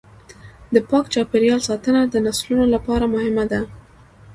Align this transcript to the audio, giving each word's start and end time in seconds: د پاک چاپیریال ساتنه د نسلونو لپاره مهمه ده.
د 0.73 0.75
پاک 0.89 1.05
چاپیریال 1.13 1.61
ساتنه 1.69 2.01
د 2.05 2.15
نسلونو 2.25 2.65
لپاره 2.75 3.05
مهمه 3.15 3.45
ده. 3.51 3.61